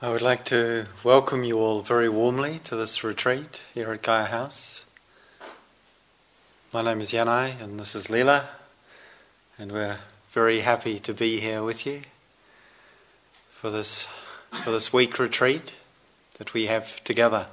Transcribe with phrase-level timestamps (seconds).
[0.00, 4.26] I would like to welcome you all very warmly to this retreat here at Gaia
[4.26, 4.84] House.
[6.72, 8.44] My name is Yanai and this is Leela,
[9.58, 9.98] and we're
[10.30, 12.02] very happy to be here with you
[13.50, 14.06] for this,
[14.62, 15.74] for this week retreat
[16.38, 17.48] that we have together.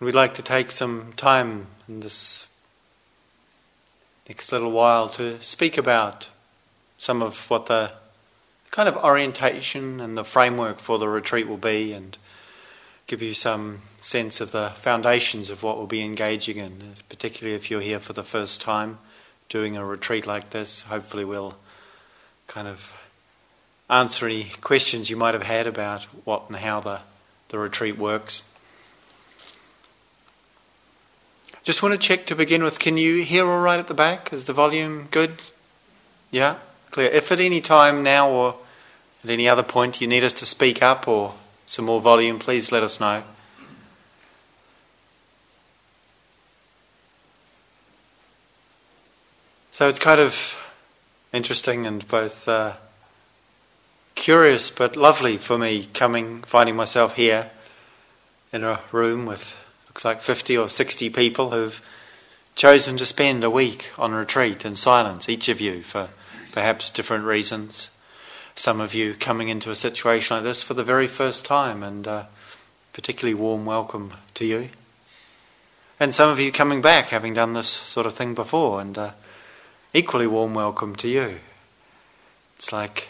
[0.00, 2.48] And we'd like to take some time in this
[4.28, 6.30] next little while to speak about
[6.98, 7.92] some of what the
[8.72, 12.16] kind of orientation and the framework for the retreat will be and
[13.06, 17.70] give you some sense of the foundations of what we'll be engaging in, particularly if
[17.70, 18.98] you're here for the first time
[19.50, 20.82] doing a retreat like this.
[20.82, 21.54] Hopefully, we'll
[22.46, 22.94] kind of
[23.90, 27.00] answer any questions you might have had about what and how the,
[27.50, 28.42] the retreat works.
[31.62, 34.32] Just want to check to begin with can you hear all right at the back?
[34.32, 35.42] Is the volume good?
[36.30, 36.56] Yeah?
[36.90, 37.10] Clear.
[37.10, 38.56] If at any time now or
[39.24, 41.34] at any other point you need us to speak up or
[41.66, 43.22] some more volume, please let us know.
[49.70, 50.58] So it's kind of
[51.32, 52.74] interesting and both uh,
[54.14, 57.50] curious but lovely for me coming, finding myself here
[58.52, 59.56] in a room with
[59.88, 61.82] looks like 50 or 60 people who've
[62.54, 66.08] chosen to spend a week on retreat in silence, each of you, for
[66.52, 67.90] perhaps different reasons.
[68.54, 72.06] Some of you coming into a situation like this for the very first time, and
[72.06, 72.24] uh,
[72.92, 74.68] particularly warm welcome to you.
[75.98, 79.10] And some of you coming back, having done this sort of thing before, and uh,
[79.94, 81.40] equally warm welcome to you.
[82.56, 83.08] It's like,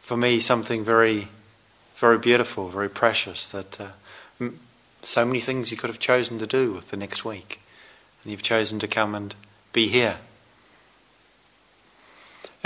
[0.00, 1.28] for me, something very,
[1.96, 4.48] very beautiful, very precious that uh,
[5.02, 7.60] so many things you could have chosen to do with the next week,
[8.22, 9.34] and you've chosen to come and
[9.72, 10.16] be here.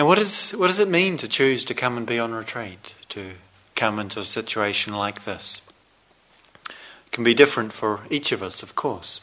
[0.00, 2.94] And what, is, what does it mean to choose to come and be on retreat,
[3.10, 3.32] to
[3.76, 5.60] come into a situation like this?
[6.70, 9.20] It can be different for each of us, of course.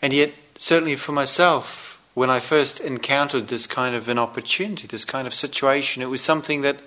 [0.00, 5.04] And yet, certainly for myself, when I first encountered this kind of an opportunity, this
[5.04, 6.78] kind of situation, it was something that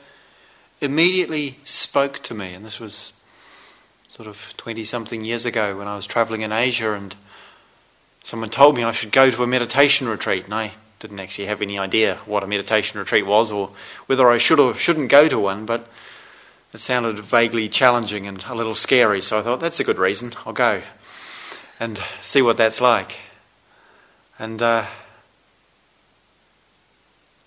[0.81, 2.55] immediately spoke to me.
[2.55, 3.13] And this was
[4.09, 7.15] sort of 20 something years ago when I was traveling in Asia and
[8.23, 10.45] someone told me I should go to a meditation retreat.
[10.45, 10.71] And I
[11.03, 13.71] didn't actually have any idea what a meditation retreat was or
[14.05, 15.89] whether I should or shouldn't go to one, but
[16.73, 20.33] it sounded vaguely challenging and a little scary, so I thought that's a good reason,
[20.45, 20.81] I'll go
[21.77, 23.19] and see what that's like.
[24.39, 24.85] And uh,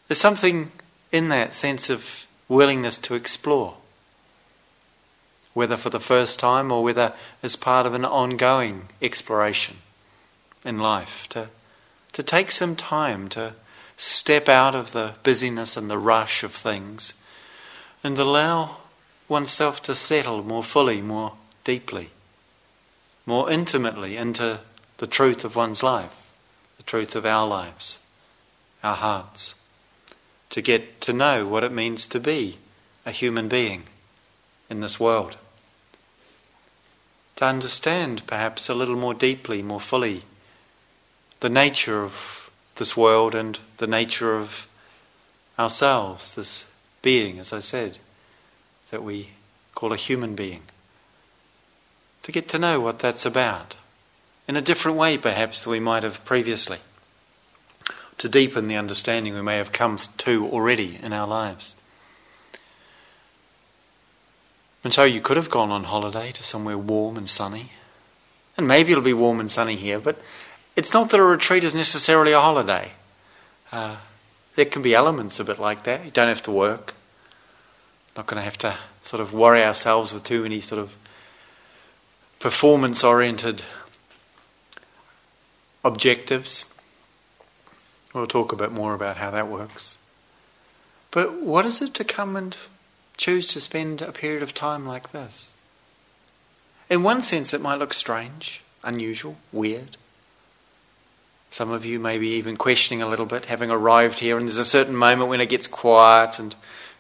[0.07, 0.71] there's something
[1.11, 3.77] in that sense of willingness to explore,
[5.55, 9.79] whether for the first time or whether as part of an ongoing exploration
[10.63, 11.49] in life, to
[12.17, 13.53] to take some time to
[13.99, 17.13] step out of the busyness and the rush of things
[18.03, 18.79] and allow
[19.29, 22.09] oneself to settle more fully, more deeply,
[23.27, 24.61] more intimately into
[24.97, 26.33] the truth of one's life,
[26.79, 28.03] the truth of our lives,
[28.83, 29.55] our hearts,
[30.49, 32.57] to get to know what it means to be
[33.05, 33.83] a human being
[34.71, 35.37] in this world.
[37.37, 40.23] To understand perhaps a little more deeply, more fully,
[41.47, 44.67] the nature of this world and the nature of
[45.57, 46.69] ourselves, this
[47.03, 47.99] being, as I said,
[48.91, 49.31] that we
[49.73, 50.63] call a human being.
[52.25, 53.77] To get to know what that's about
[54.49, 56.79] in a different way, perhaps, than we might have previously.
[58.19, 61.77] To deepen the understanding we may have come to already in our lives.
[64.83, 67.71] And so you could have gone on holiday to somewhere warm and sunny.
[68.57, 70.21] And maybe it'll be warm and sunny here, but
[70.77, 72.93] it's not that a retreat is necessarily a holiday.
[73.73, 73.97] Uh,
[74.55, 76.05] there can be elements of it like that.
[76.05, 76.95] You don't have to work.
[78.17, 80.97] Not going to have to sort of worry ourselves with too many sort of
[82.39, 83.63] performance oriented
[85.85, 86.73] objectives.
[88.13, 89.97] We'll talk a bit more about how that works.
[91.11, 92.57] But what is it to come and
[93.17, 95.55] choose to spend a period of time like this?
[96.89, 99.97] In one sense, it might look strange, unusual, weird.
[101.57, 104.59] Some of you may be even questioning a little bit, having arrived here, and there's
[104.59, 106.55] a certain moment when it gets quiet and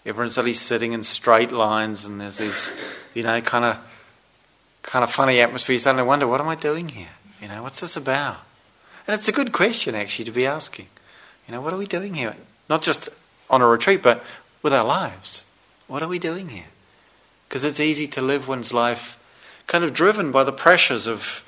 [0.07, 2.73] everyone's suddenly sitting in straight lines, and there's this,
[3.13, 3.77] you know, kind of,
[4.81, 5.75] kind of funny atmosphere.
[5.75, 7.11] You suddenly wonder, what am I doing here?
[7.43, 8.39] You know, what's this about?
[9.07, 10.87] And it's a good question actually to be asking.
[11.47, 12.35] You know, what are we doing here?
[12.71, 13.11] Not just
[13.51, 14.25] on a retreat, but
[14.63, 15.45] with our lives.
[15.87, 16.71] What are we doing here?
[17.47, 19.23] Because it's easy to live one's life
[19.67, 21.45] kind of driven by the pressures of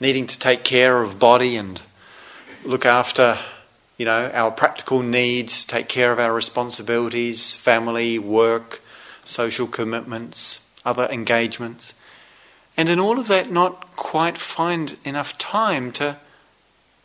[0.00, 1.82] needing to take care of body and
[2.68, 3.38] look after
[3.96, 8.82] you know, our practical needs, take care of our responsibilities, family, work,
[9.24, 11.94] social commitments, other engagements.
[12.76, 16.16] And in all of that, not quite find enough time to,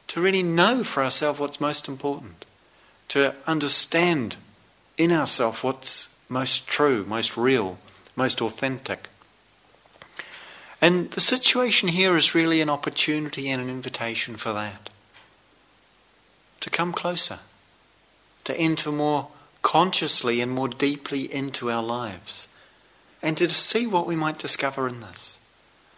[0.09, 2.45] to really know for ourselves what's most important,
[3.07, 4.35] to understand
[4.97, 7.79] in ourselves what's most true, most real,
[8.15, 9.09] most authentic.
[10.81, 14.89] And the situation here is really an opportunity and an invitation for that.
[16.63, 17.39] To come closer,
[18.45, 19.27] to enter more
[19.61, 22.47] consciously and more deeply into our lives,
[23.21, 25.39] and to see what we might discover in this.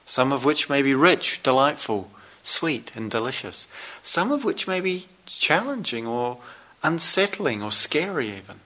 [0.07, 2.09] Some of which may be rich, delightful,
[2.41, 3.67] sweet, and delicious.
[4.01, 6.39] Some of which may be challenging or
[6.81, 8.61] unsettling or scary, even.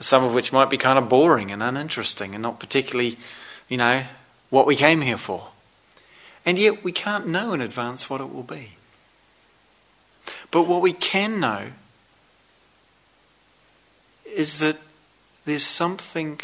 [0.00, 3.16] Some of which might be kind of boring and uninteresting and not particularly,
[3.70, 4.02] you know,
[4.50, 5.48] what we came here for.
[6.44, 8.72] And yet we can't know in advance what it will be.
[10.54, 11.72] But what we can know
[14.24, 14.76] is that
[15.46, 16.38] there's something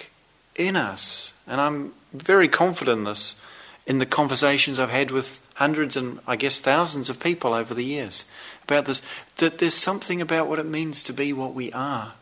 [0.57, 3.41] in us, and I'm very confident in this
[3.87, 7.85] in the conversations I've had with hundreds and I guess thousands of people over the
[7.85, 8.25] years
[8.65, 9.01] about this,
[9.37, 12.15] that there's something about what it means to be what we are,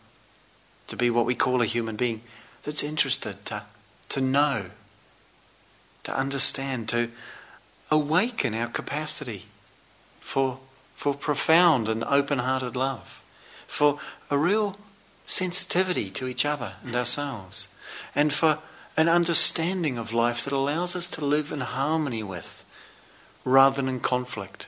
[0.89, 2.21] to be what we call a human being,
[2.65, 3.63] that's interested to,
[4.11, 4.67] to know,
[6.05, 7.09] to understand, to
[7.91, 9.47] awaken our capacity
[10.21, 10.61] for,
[10.99, 13.23] for profound and open hearted love,
[13.69, 14.01] for
[14.33, 14.77] a real
[15.29, 17.69] sensitivity to each other and ourselves,
[18.17, 18.59] and for
[18.97, 22.65] an understanding of life that allows us to live in harmony with,
[23.45, 24.67] rather than in conflict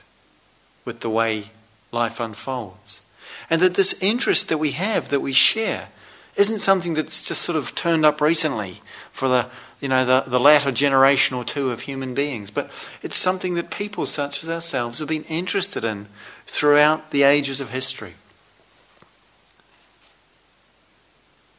[0.85, 1.49] with the way
[1.91, 3.01] life unfolds.
[3.49, 5.89] And that this interest that we have, that we share,
[6.35, 8.81] isn't something that's just sort of turned up recently
[9.11, 9.47] for the
[9.79, 12.69] you know the, the latter generation or two of human beings, but
[13.01, 16.07] it's something that people such as ourselves have been interested in
[16.45, 18.13] throughout the ages of history.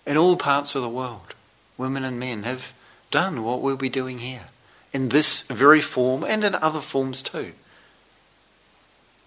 [0.07, 1.35] in all parts of the world,
[1.77, 2.73] women and men have
[3.11, 4.47] done what we'll be doing here,
[4.93, 7.53] in this very form and in other forms too,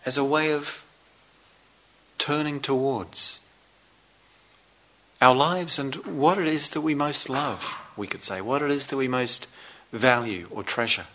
[0.06, 0.86] as a way of
[2.18, 3.40] turning towards
[5.22, 8.72] our lives and what it is that we most love, we could say, what it
[8.72, 9.48] is that we most
[9.92, 11.06] value or treasure.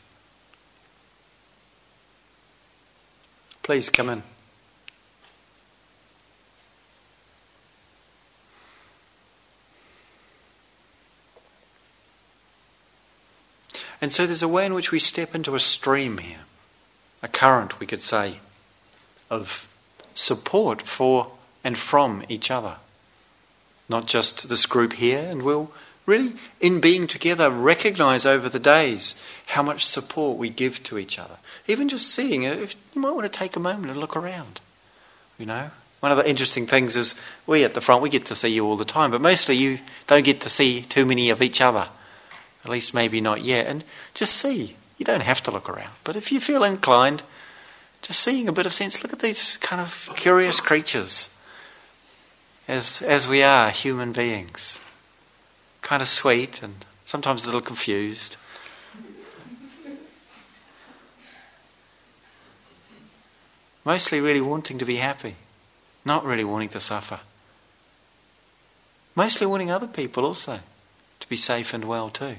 [3.62, 4.22] Please come in.
[14.00, 16.38] And so there's a way in which we step into a stream here,
[17.22, 18.40] a current, we could say,
[19.28, 19.68] of
[20.14, 21.32] support for
[21.62, 22.76] and from each other.
[23.90, 25.72] Not just this group here, and we'll
[26.06, 31.18] really, in being together, recognize over the days how much support we give to each
[31.18, 31.38] other.
[31.66, 34.60] Even just seeing it, you might want to take a moment and look around.
[35.38, 37.16] You know, one of the interesting things is
[37.48, 39.80] we at the front, we get to see you all the time, but mostly you
[40.06, 41.88] don't get to see too many of each other.
[42.64, 43.66] At least maybe not yet.
[43.66, 43.82] And
[44.14, 44.76] just see.
[44.98, 45.94] You don't have to look around.
[46.04, 47.24] But if you feel inclined,
[48.02, 51.36] just seeing a bit of sense, look at these kind of curious creatures
[52.70, 54.78] as, as we are human beings.
[55.82, 58.36] Kind of sweet and sometimes a little confused.
[63.84, 65.36] Mostly really wanting to be happy,
[66.04, 67.20] not really wanting to suffer.
[69.14, 70.60] Mostly wanting other people also
[71.18, 72.36] to be safe and well too.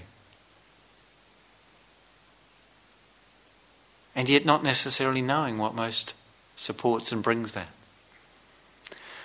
[4.15, 6.13] and yet not necessarily knowing what most
[6.55, 7.69] supports and brings that.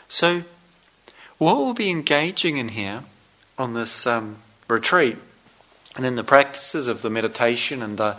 [0.08, 0.44] So,
[1.38, 3.04] what we'll be engaging in here
[3.58, 4.38] on this um,
[4.68, 5.18] retreat
[5.96, 8.16] and in the practices of the meditation and the,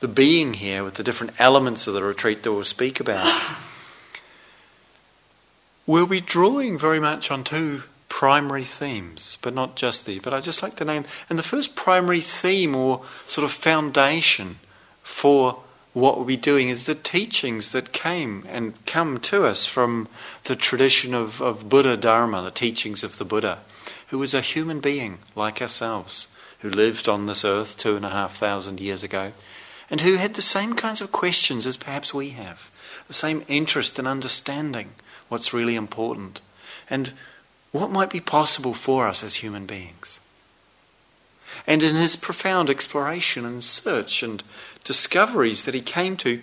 [0.00, 3.56] the being here with the different elements of the retreat that we'll speak about,
[5.86, 10.22] we'll be drawing very much on two primary themes, but not just these.
[10.22, 14.58] But I'd just like to name, and the first primary theme or sort of foundation
[15.02, 15.62] for
[16.00, 20.08] what we're doing is the teachings that came and come to us from
[20.44, 23.58] the tradition of, of Buddha Dharma, the teachings of the Buddha,
[24.08, 26.28] who was a human being like ourselves,
[26.60, 29.32] who lived on this earth two and a half thousand years ago,
[29.90, 32.70] and who had the same kinds of questions as perhaps we have,
[33.06, 34.90] the same interest in understanding
[35.28, 36.40] what's really important,
[36.88, 37.12] and
[37.72, 40.20] what might be possible for us as human beings.
[41.66, 44.42] And in his profound exploration and search and
[44.88, 46.40] discoveries that he came to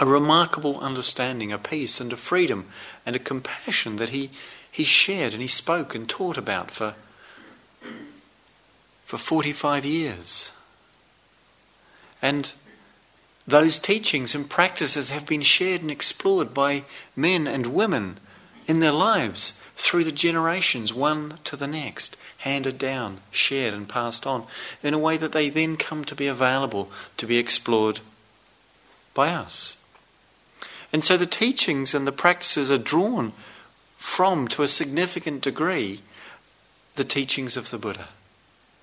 [0.00, 2.64] a remarkable understanding, a peace and a freedom
[3.04, 4.30] and a compassion that he,
[4.70, 6.94] he shared and he spoke and taught about for,
[9.04, 10.50] for 45 years.
[12.22, 12.52] And
[13.46, 16.84] those teachings and practices have been shared and explored by
[17.14, 18.16] men and women
[18.66, 24.26] in their lives through the generations, one to the next, handed down, shared, and passed
[24.26, 24.44] on,
[24.82, 28.00] in a way that they then come to be available to be explored
[29.14, 29.76] by us.
[30.92, 33.32] And so the teachings and the practices are drawn
[33.96, 36.00] from, to a significant degree,
[36.96, 38.08] the teachings of the Buddha.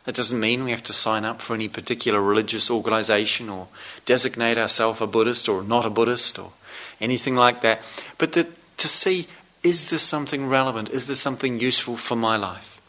[0.05, 3.67] That doesn't mean we have to sign up for any particular religious organization or
[4.05, 6.51] designate ourselves a Buddhist or not a Buddhist or
[7.01, 7.83] anything like that.
[8.17, 8.47] But that
[8.77, 9.27] to see
[9.65, 10.89] is this something relevant?
[10.89, 12.79] Is this something useful for my life?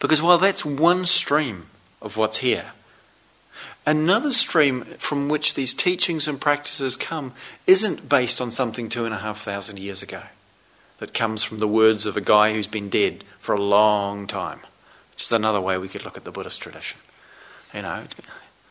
[0.00, 1.66] Because while that's one stream
[2.02, 2.72] of what's here,
[3.86, 7.32] another stream from which these teachings and practices come
[7.68, 10.22] isn't based on something two and a half thousand years ago,
[10.98, 14.58] that comes from the words of a guy who's been dead for a long time,
[15.12, 16.98] which is another way we could look at the Buddhist tradition.
[17.72, 18.26] You know, been,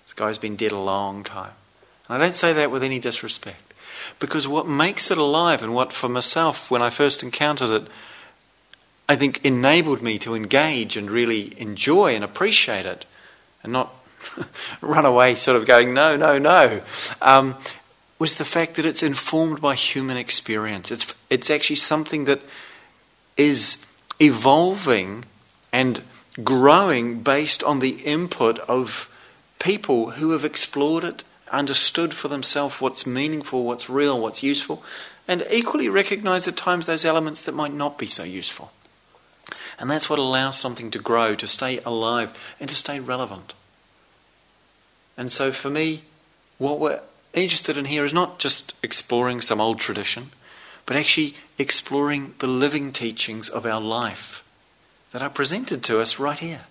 [0.05, 1.53] this guy's been dead a long time.
[2.09, 3.62] And I don't say that with any disrespect.
[4.19, 7.87] Because what makes it alive, and what for myself, when I first encountered it,
[9.07, 13.05] I think enabled me to engage and really enjoy and appreciate it,
[13.61, 13.93] and not
[14.81, 16.81] run away sort of going, no, no, no,
[17.21, 17.55] um,
[18.19, 20.91] was the fact that it's informed by human experience.
[20.91, 22.41] It's, it's actually something that
[23.35, 23.85] is
[24.19, 25.25] evolving
[25.71, 26.01] and
[26.43, 29.09] growing based on the input of
[29.59, 34.83] people who have explored it understood for themselves what's meaningful, what's real, what's useful,
[35.27, 38.71] and equally recognize at times those elements that might not be so useful.
[39.79, 43.53] And that's what allows something to grow, to stay alive, and to stay relevant.
[45.17, 46.03] And so for me,
[46.57, 47.01] what we're
[47.33, 50.31] interested in here is not just exploring some old tradition,
[50.85, 54.43] but actually exploring the living teachings of our life
[55.11, 56.61] that are presented to us right here.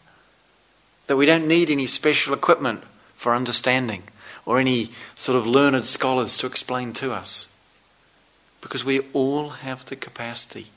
[1.07, 2.83] That we don't need any special equipment
[3.15, 4.05] for understanding
[4.45, 7.49] or any sort of learned scholars to explain to us.
[8.61, 10.69] Because we all have the capacity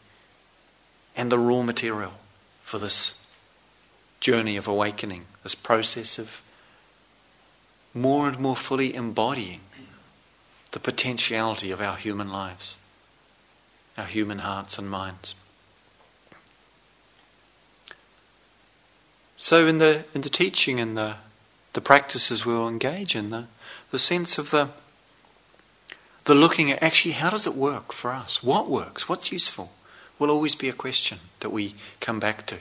[1.16, 2.14] and the raw material
[2.62, 3.26] for this
[4.20, 6.42] journey of awakening, this process of
[7.94, 9.62] more and more fully embodying
[10.72, 12.78] the potentiality of our human lives,
[13.98, 15.36] our human hearts and minds.
[19.38, 21.16] So, in the, in the teaching and the,
[21.74, 23.46] the practices we'll engage in, the,
[23.96, 24.68] the sense of the,
[26.26, 28.44] the looking at actually how does it work for us?
[28.44, 29.08] What works?
[29.08, 29.72] What's useful?
[30.20, 32.58] Will always be a question that we come back to.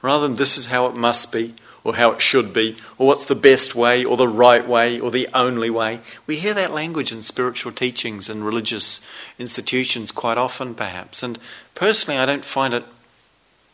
[0.00, 1.54] Rather than this is how it must be,
[1.84, 5.10] or how it should be, or what's the best way, or the right way, or
[5.10, 6.00] the only way.
[6.26, 9.02] We hear that language in spiritual teachings and religious
[9.38, 11.22] institutions quite often, perhaps.
[11.22, 11.38] And
[11.74, 12.84] personally, I don't find it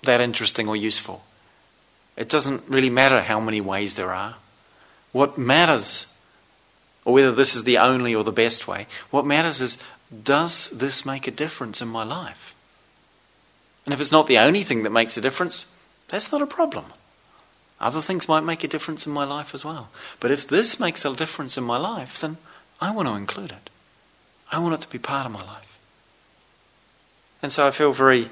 [0.03, 1.23] that interesting or useful.
[2.17, 4.35] It doesn't really matter how many ways there are.
[5.13, 6.09] What matters
[7.05, 8.87] or whether this is the only or the best way.
[9.11, 9.79] What matters is
[10.23, 12.55] does this make a difference in my life?
[13.85, 15.67] And if it's not the only thing that makes a difference,
[16.09, 16.87] that's not a problem.
[17.81, 19.91] Other things might make a difference in my life as well.
[20.21, 22.39] But if this makes a difference in my life, then
[22.81, 23.71] I want to include it.
[24.51, 25.79] I want it to be part of my life.
[27.43, 28.31] And so I feel very,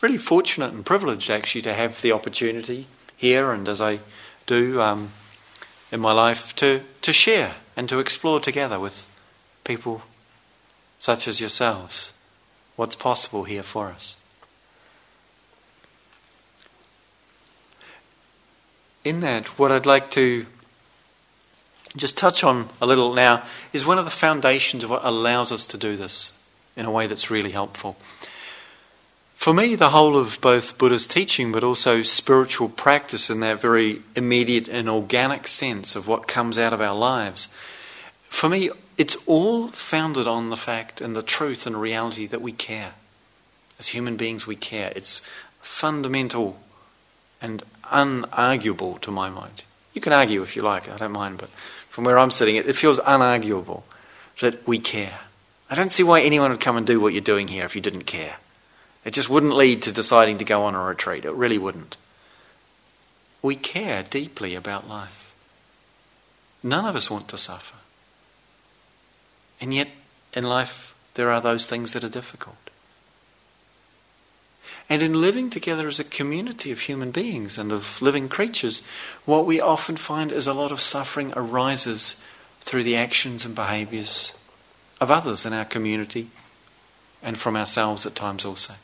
[0.00, 4.00] really fortunate and privileged actually to have the opportunity here and as I
[4.46, 5.12] do um,
[5.92, 9.10] in my life to, to share and to explore together with
[9.64, 10.02] people
[10.98, 12.12] such as yourselves
[12.76, 14.16] what's possible here for us.
[19.02, 20.46] In that, what I'd like to
[21.96, 23.42] just touch on a little now
[23.72, 26.38] is one of the foundations of what allows us to do this
[26.76, 27.96] in a way that's really helpful.
[29.40, 34.02] For me, the whole of both Buddha's teaching, but also spiritual practice in that very
[34.14, 37.48] immediate and organic sense of what comes out of our lives,
[38.24, 38.68] for me,
[38.98, 42.92] it's all founded on the fact and the truth and reality that we care.
[43.78, 44.92] As human beings, we care.
[44.94, 45.22] It's
[45.62, 46.60] fundamental
[47.40, 49.62] and unarguable to my mind.
[49.94, 51.48] You can argue if you like, I don't mind, but
[51.88, 53.84] from where I'm sitting, it feels unarguable
[54.42, 55.20] that we care.
[55.70, 57.80] I don't see why anyone would come and do what you're doing here if you
[57.80, 58.36] didn't care.
[59.04, 61.24] It just wouldn't lead to deciding to go on a retreat.
[61.24, 61.96] It really wouldn't.
[63.42, 65.34] We care deeply about life.
[66.62, 67.76] None of us want to suffer.
[69.60, 69.88] And yet,
[70.34, 72.56] in life, there are those things that are difficult.
[74.88, 78.82] And in living together as a community of human beings and of living creatures,
[79.24, 82.20] what we often find is a lot of suffering arises
[82.60, 84.36] through the actions and behaviors
[85.00, 86.28] of others in our community
[87.22, 88.74] and from ourselves at times also.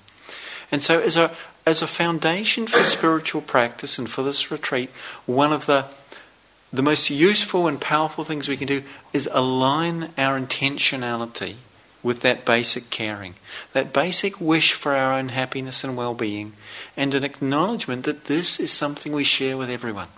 [0.71, 4.91] And so, as a, as a foundation for spiritual practice and for this retreat,
[5.27, 5.87] one of the,
[6.73, 8.83] the most useful and powerful things we can do
[9.13, 11.57] is align our intentionality
[12.03, 13.35] with that basic caring,
[13.73, 16.53] that basic wish for our own happiness and well being,
[16.97, 20.09] and an acknowledgement that this is something we share with everyone.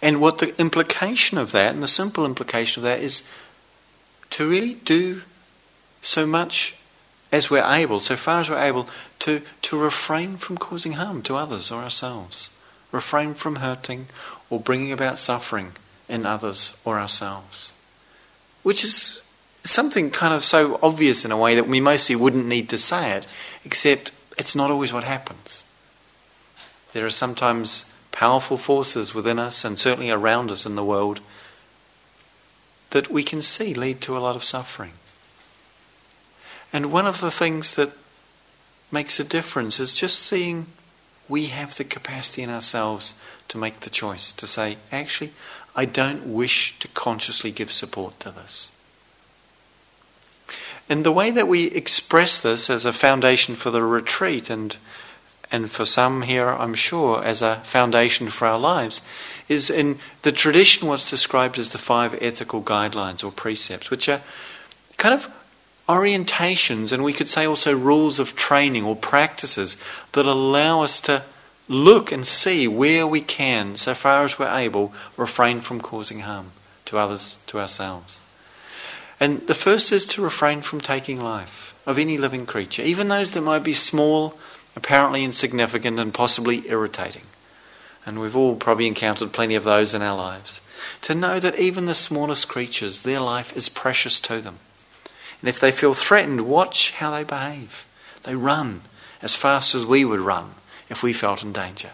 [0.00, 3.26] And what the implication of that, and the simple implication of that, is
[4.30, 5.22] to really do
[6.02, 6.74] so much
[7.30, 8.88] as we're able, so far as we're able,
[9.20, 12.50] to, to refrain from causing harm to others or ourselves,
[12.90, 14.06] refrain from hurting
[14.50, 15.72] or bringing about suffering
[16.08, 17.72] in others or ourselves.
[18.62, 19.22] Which is
[19.64, 23.12] something kind of so obvious in a way that we mostly wouldn't need to say
[23.12, 23.26] it,
[23.64, 25.64] except it's not always what happens.
[26.92, 31.20] There are sometimes powerful forces within us and certainly around us in the world
[32.90, 34.92] that we can see lead to a lot of suffering.
[36.72, 37.92] And one of the things that
[38.90, 40.66] makes a difference is just seeing
[41.28, 45.32] we have the capacity in ourselves to make the choice to say, actually,
[45.76, 48.72] I don't wish to consciously give support to this.
[50.88, 54.76] And the way that we express this as a foundation for the retreat, and,
[55.50, 59.02] and for some here, I'm sure, as a foundation for our lives,
[59.48, 64.22] is in the tradition what's described as the five ethical guidelines or precepts, which are
[64.96, 65.30] kind of
[65.88, 69.76] orientations, and we could say also rules of training or practices
[70.12, 71.22] that allow us to
[71.68, 76.52] look and see where we can, so far as we're able, refrain from causing harm
[76.86, 78.20] to others, to ourselves.
[79.20, 83.32] And the first is to refrain from taking life of any living creature, even those
[83.32, 84.38] that might be small,
[84.76, 87.24] apparently insignificant, and possibly irritating.
[88.06, 90.60] And we've all probably encountered plenty of those in our lives.
[91.02, 94.58] To know that even the smallest creatures, their life is precious to them.
[95.40, 97.86] And if they feel threatened, watch how they behave.
[98.24, 98.82] They run
[99.22, 100.54] as fast as we would run
[100.88, 101.90] if we felt in danger.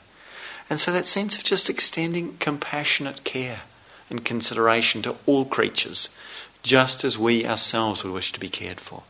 [0.71, 3.61] And so that sense of just extending compassionate care
[4.09, 6.17] and consideration to all creatures,
[6.63, 9.03] just as we ourselves would wish to be cared for.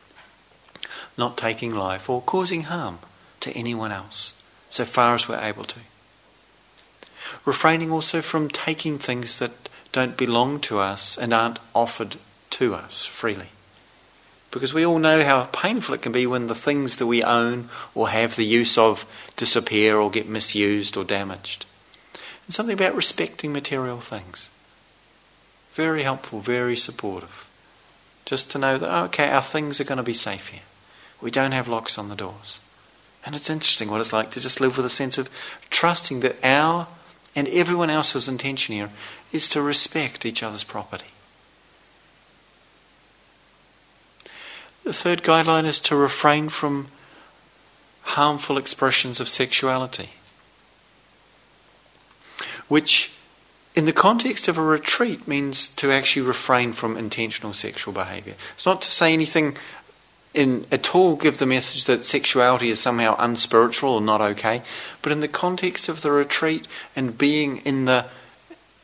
[1.17, 2.99] Not taking life or causing harm
[3.41, 4.35] to anyone else,
[4.69, 5.81] so far as we're able to.
[7.45, 9.53] Refraining also from taking things that
[9.93, 12.17] don't belong to us and aren't offered
[12.51, 13.49] to us freely.
[14.55, 17.69] Because we all know how painful it can be when the things that we own
[17.93, 21.67] or have the use of disappear or get misused or damaged.
[22.47, 24.51] And something about respecting material things.
[25.73, 27.51] Very helpful, very supportive.
[28.27, 30.63] Just to know that, oh, okay, our things are going to be safe here.
[31.21, 32.61] We don't have locks on the doors.
[33.27, 35.29] And it's interesting what it's like to just live with a sense of
[35.71, 36.87] trusting that our
[37.35, 38.91] and everyone else's intention here
[39.33, 41.07] is to respect each other's property.
[44.85, 46.89] The third guideline is to refrain from
[48.03, 50.11] harmful expressions of sexuality,
[52.69, 53.13] which,
[53.75, 58.35] in the context of a retreat, means to actually refrain from intentional sexual behavior.
[58.55, 59.57] It's not to say anything
[60.35, 64.63] in at all give the message that sexuality is somehow unspiritual or not okay,
[65.01, 68.05] but in the context of the retreat and being in the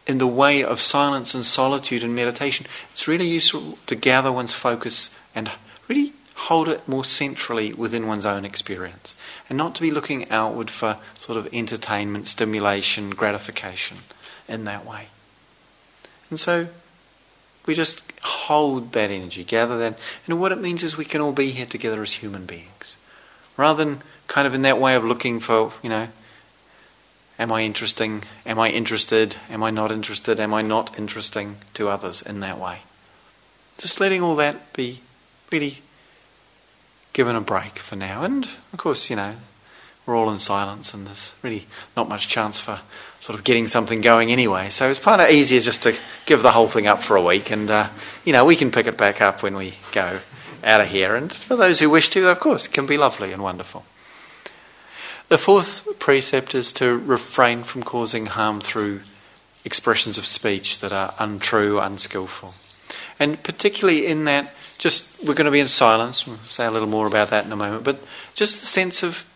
[0.06, 4.52] in the way of silence and solitude and meditation, it's really useful to gather one's
[4.52, 5.50] focus and
[5.90, 9.16] really hold it more centrally within one's own experience
[9.48, 13.98] and not to be looking outward for sort of entertainment, stimulation, gratification
[14.48, 15.08] in that way.
[16.30, 16.68] And so
[17.66, 19.98] we just hold that energy, gather that.
[20.26, 22.96] And what it means is we can all be here together as human beings.
[23.56, 26.08] Rather than kind of in that way of looking for, you know,
[27.38, 28.22] am I interesting?
[28.46, 29.36] Am I interested?
[29.50, 30.38] Am I not interested?
[30.38, 32.78] Am I not interesting to others in that way?
[33.76, 35.00] Just letting all that be
[35.50, 35.78] really
[37.12, 38.22] given a break for now.
[38.22, 39.36] And of course, you know,
[40.06, 42.80] we're all in silence and there's really not much chance for
[43.20, 44.68] sort of getting something going anyway.
[44.70, 47.50] So it's kind of easier just to give the whole thing up for a week
[47.50, 47.88] and, uh,
[48.24, 50.20] you know, we can pick it back up when we go
[50.64, 51.14] out of here.
[51.14, 53.84] And for those who wish to, of course, it can be lovely and wonderful.
[55.28, 59.02] The fourth precept is to refrain from causing harm through
[59.64, 62.54] expressions of speech that are untrue, unskillful.
[63.18, 66.26] And particularly in that just we're going to be in silence.
[66.26, 67.84] We'll say a little more about that in a moment.
[67.84, 68.02] But
[68.34, 69.26] just the sense of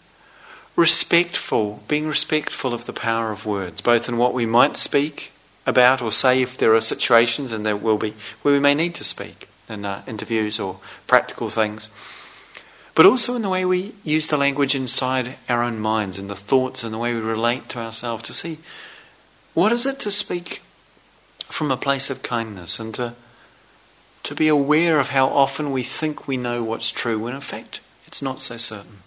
[0.74, 5.32] respectful, being respectful of the power of words, both in what we might speak
[5.66, 8.94] about or say if there are situations, and there will be, where we may need
[8.96, 11.90] to speak in uh, interviews or practical things.
[12.94, 16.36] But also in the way we use the language inside our own minds and the
[16.36, 18.58] thoughts and the way we relate to ourselves to see
[19.52, 20.62] what is it to speak
[21.46, 23.14] from a place of kindness and to
[24.24, 27.80] to be aware of how often we think we know what's true when in fact
[28.06, 28.98] it's not so certain.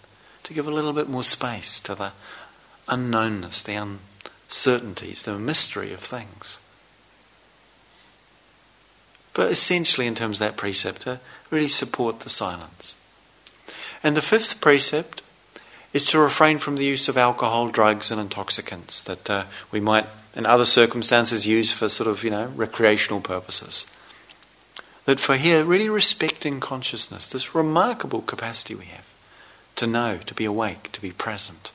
[0.44, 2.12] To give a little bit more space to the
[2.88, 6.58] unknownness, the uncertainties, the mystery of things.
[9.34, 12.96] But essentially, in terms of that precept, to really support the silence.
[14.02, 15.22] And the fifth precept
[15.92, 20.06] is to refrain from the use of alcohol, drugs, and intoxicants that uh, we might,
[20.34, 23.86] in other circumstances, use for sort of, you know, recreational purposes.
[25.08, 29.06] That for here, really respecting consciousness, this remarkable capacity we have
[29.76, 31.72] to know, to be awake, to be present.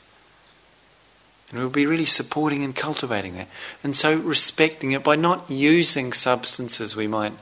[1.50, 3.48] And we'll be really supporting and cultivating that.
[3.84, 7.34] And so respecting it by not using substances we might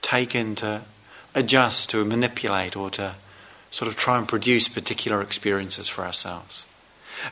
[0.00, 0.84] take in to
[1.34, 3.16] adjust, to manipulate, or to
[3.70, 6.66] sort of try and produce particular experiences for ourselves.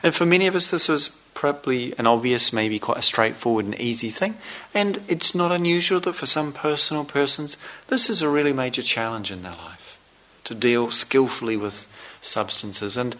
[0.03, 3.79] And for many of us, this was probably an obvious, maybe quite a straightforward and
[3.79, 4.33] easy thing.
[4.73, 9.31] And it's not unusual that for some personal persons, this is a really major challenge
[9.31, 9.99] in their life
[10.45, 11.87] to deal skillfully with
[12.21, 12.97] substances.
[12.97, 13.15] And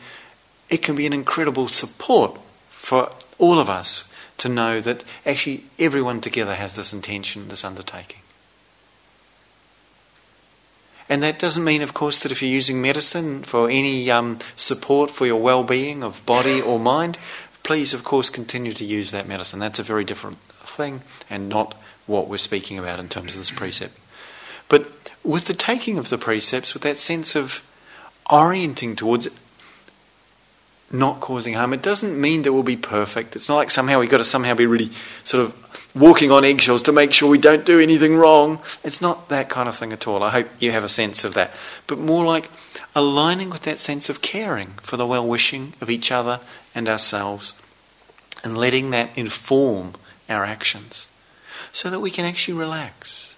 [0.69, 2.39] it can be an incredible support
[2.71, 8.21] for all of us to know that actually everyone together has this intention, this undertaking.
[11.07, 15.11] And that doesn't mean, of course, that if you're using medicine for any um, support
[15.11, 17.19] for your well being of body or mind,
[17.65, 19.59] please, of course, continue to use that medicine.
[19.59, 21.73] That's a very different thing and not
[22.05, 23.97] what we're speaking about in terms of this precept.
[24.69, 24.91] But
[25.23, 27.63] with the taking of the precepts, with that sense of
[28.31, 29.27] orienting towards
[30.91, 33.35] not causing harm, it doesn't mean that we'll be perfect.
[33.35, 34.91] It's not like somehow we've got to somehow be really
[35.23, 38.59] sort of walking on eggshells to make sure we don't do anything wrong.
[38.83, 40.21] It's not that kind of thing at all.
[40.21, 41.51] I hope you have a sense of that.
[41.87, 42.49] But more like
[42.95, 46.39] aligning with that sense of caring for the well wishing of each other
[46.73, 47.59] and ourselves
[48.43, 49.93] and letting that inform
[50.29, 51.07] our actions
[51.71, 53.35] so that we can actually relax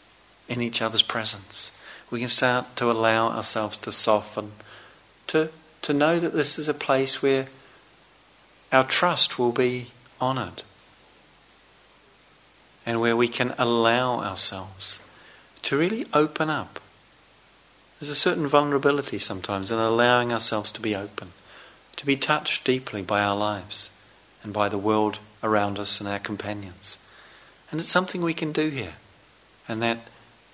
[0.48, 1.72] in each other's presence.
[2.12, 4.52] We can start to allow ourselves to soften,
[5.28, 5.50] to,
[5.82, 7.48] to know that this is a place where
[8.72, 9.88] our trust will be
[10.22, 10.64] honoured
[12.86, 15.04] and where we can allow ourselves
[15.64, 16.80] to really open up.
[18.00, 21.32] There's a certain vulnerability sometimes in allowing ourselves to be open,
[21.96, 23.90] to be touched deeply by our lives
[24.44, 26.98] and by the world around us and our companions.
[27.72, 28.94] And it's something we can do here.
[29.68, 30.08] And that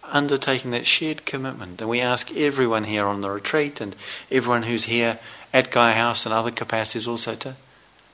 [0.04, 1.80] undertaking that shared commitment.
[1.80, 3.96] And we ask everyone here on the retreat and
[4.32, 5.20] everyone who's here
[5.54, 7.56] at Gaia House and other capacities also to,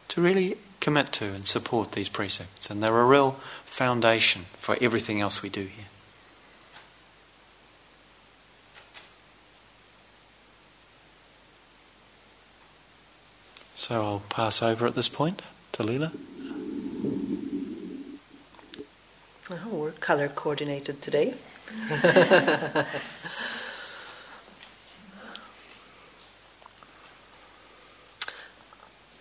[0.10, 2.70] to really commit to and support these precepts.
[2.70, 3.32] And they're a real
[3.66, 5.86] foundation for everything else we do here.
[13.80, 16.12] So I'll pass over at this point to Leela.
[19.50, 21.34] Oh, we're color coordinated today.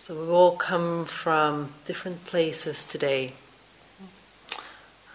[0.01, 3.31] so we've all come from different places today.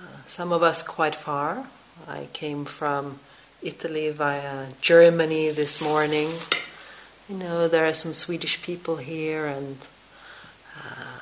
[0.00, 1.66] Uh, some of us quite far.
[2.08, 3.18] I came from
[3.60, 6.30] Italy via Germany this morning.
[7.28, 9.78] You know, there are some Swedish people here, and
[10.76, 11.20] uh,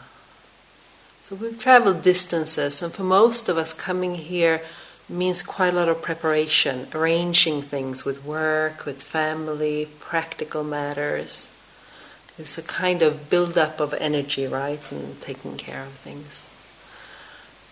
[1.22, 2.82] so we've traveled distances.
[2.82, 4.62] And for most of us, coming here
[5.08, 11.48] means quite a lot of preparation, arranging things with work, with family, practical matters.
[12.36, 16.48] It's a kind of build-up of energy, right, and taking care of things.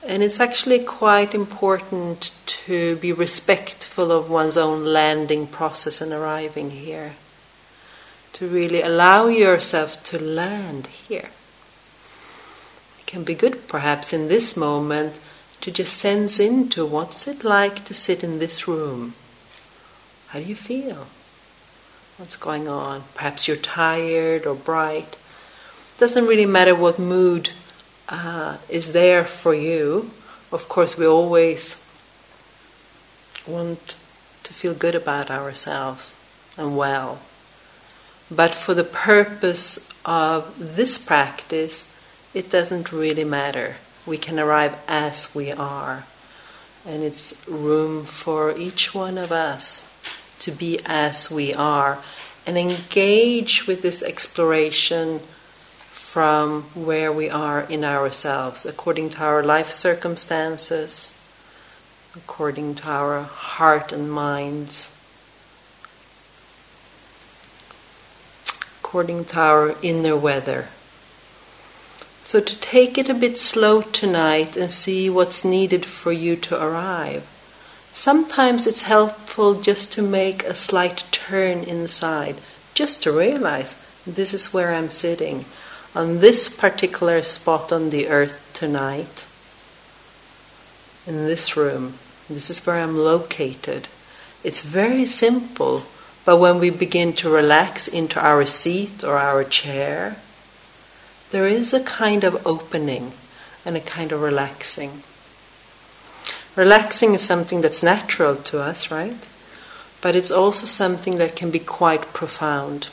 [0.07, 6.71] And it's actually quite important to be respectful of one's own landing process and arriving
[6.71, 7.14] here.
[8.40, 11.29] To really allow yourself to land here.
[12.98, 15.20] It can be good, perhaps, in this moment
[15.61, 19.12] to just sense into what's it like to sit in this room.
[20.29, 21.09] How do you feel?
[22.16, 23.05] What's going on?
[23.14, 25.18] Perhaps you're tired or bright.
[25.96, 27.50] It doesn't really matter what mood
[28.09, 30.12] uh, is there for you.
[30.50, 31.76] Of course, we always
[33.46, 33.98] want
[34.44, 36.14] to feel good about ourselves
[36.57, 37.18] and well.
[38.31, 41.90] But for the purpose of this practice,
[42.33, 46.05] it doesn't really matter we can arrive as we are.
[46.87, 49.87] And it's room for each one of us
[50.40, 51.99] to be as we are
[52.47, 55.21] and engage with this exploration
[55.90, 61.12] from where we are in ourselves, according to our life circumstances,
[62.16, 64.90] according to our heart and minds,
[68.90, 70.66] according to our inner weather.
[72.20, 76.61] So, to take it a bit slow tonight and see what's needed for you to
[76.61, 77.22] arrive.
[77.92, 82.40] Sometimes it's helpful just to make a slight turn inside,
[82.74, 85.44] just to realize this is where I'm sitting.
[85.94, 89.24] on this particular spot on the earth tonight,
[91.07, 91.94] in this room,
[92.29, 93.87] this is where I'm located.
[94.42, 95.85] It's very simple,
[96.25, 100.17] but when we begin to relax into our seat or our chair,
[101.31, 103.13] there is a kind of opening
[103.65, 105.03] and a kind of relaxing.
[106.57, 109.17] Relaxing is something that's natural to us, right?
[110.01, 112.89] But it's also something that can be quite profound.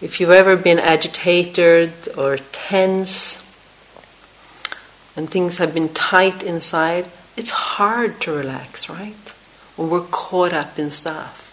[0.00, 3.44] If you've ever been agitated or tense
[5.16, 9.34] and things have been tight inside, it's hard to relax, right?
[9.76, 11.47] When we're caught up in stuff.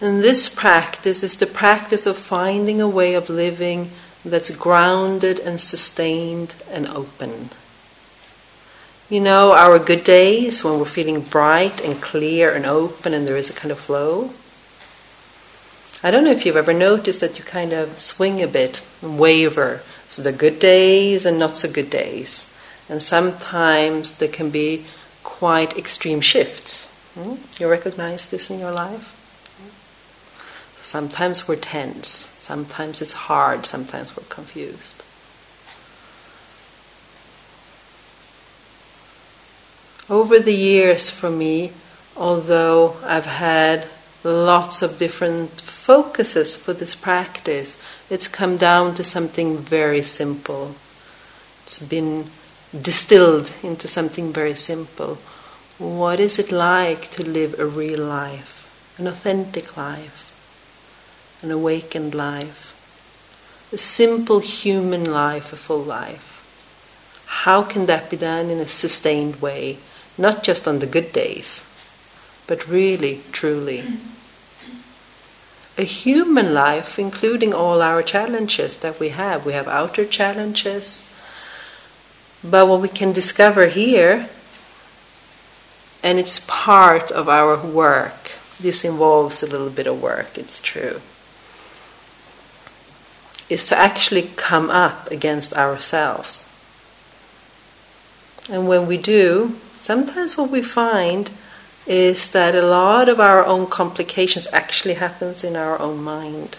[0.00, 3.90] And this practice is the practice of finding a way of living
[4.24, 7.50] that's grounded and sustained and open.
[9.08, 13.36] You know, our good days when we're feeling bright and clear and open and there
[13.36, 14.30] is a kind of flow.
[16.02, 19.18] I don't know if you've ever noticed that you kind of swing a bit and
[19.18, 19.82] waver.
[20.08, 22.50] So the good days and not so good days.
[22.88, 24.86] And sometimes there can be
[25.22, 26.92] quite extreme shifts.
[27.14, 27.36] Hmm?
[27.58, 29.23] You recognize this in your life?
[30.84, 35.02] Sometimes we're tense, sometimes it's hard, sometimes we're confused.
[40.10, 41.72] Over the years, for me,
[42.18, 43.88] although I've had
[44.22, 47.78] lots of different focuses for this practice,
[48.10, 50.74] it's come down to something very simple.
[51.62, 52.26] It's been
[52.78, 55.16] distilled into something very simple.
[55.78, 58.68] What is it like to live a real life,
[58.98, 60.33] an authentic life?
[61.42, 62.74] An awakened life,
[63.72, 66.30] a simple human life, a full life.
[67.26, 69.78] How can that be done in a sustained way,
[70.16, 71.62] not just on the good days,
[72.46, 73.82] but really, truly?
[75.76, 79.44] A human life, including all our challenges that we have.
[79.44, 81.02] We have outer challenges,
[82.42, 84.28] but what we can discover here,
[86.02, 91.00] and it's part of our work, this involves a little bit of work, it's true
[93.48, 96.48] is to actually come up against ourselves.
[98.50, 101.30] And when we do, sometimes what we find
[101.86, 106.56] is that a lot of our own complications actually happens in our own mind.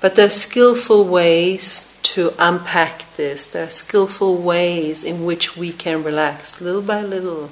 [0.00, 3.46] But there are skillful ways to unpack this.
[3.46, 7.50] There are skillful ways in which we can relax little by little.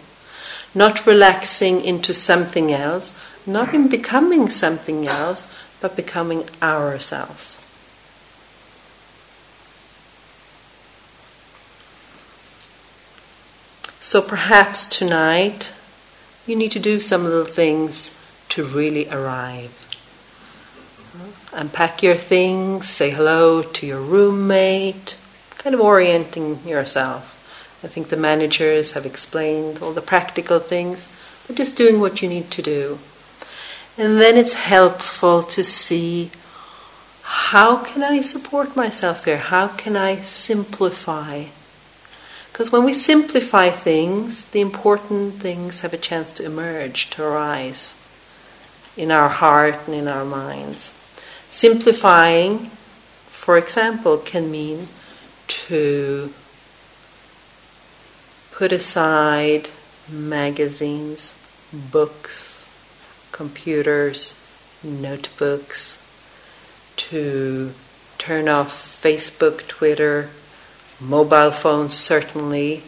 [0.74, 7.65] Not relaxing into something else, not in becoming something else, but becoming ourselves.
[14.06, 15.72] So perhaps tonight
[16.46, 18.16] you need to do some little things
[18.50, 19.72] to really arrive.
[21.52, 25.18] Unpack your things, say hello to your roommate,
[25.58, 27.80] kind of orienting yourself.
[27.82, 31.08] I think the managers have explained all the practical things,
[31.48, 33.00] but just doing what you need to do.
[33.98, 36.30] And then it's helpful to see
[37.22, 39.38] how can I support myself here?
[39.38, 41.46] How can I simplify
[42.56, 47.94] because when we simplify things, the important things have a chance to emerge, to arise
[48.96, 50.90] in our heart and in our minds.
[51.50, 52.70] Simplifying,
[53.28, 54.88] for example, can mean
[55.48, 56.32] to
[58.52, 59.68] put aside
[60.10, 61.34] magazines,
[61.74, 62.64] books,
[63.32, 64.34] computers,
[64.82, 66.02] notebooks,
[66.96, 67.74] to
[68.16, 70.30] turn off Facebook, Twitter,
[71.00, 72.82] mobile phones certainly,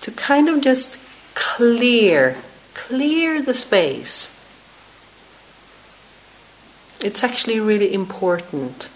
[0.00, 0.98] to kind of just
[1.34, 2.36] clear,
[2.74, 4.36] clear the space.
[7.00, 8.88] It's actually really important.